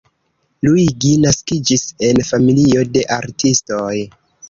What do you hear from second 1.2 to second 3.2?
naskiĝis en familio de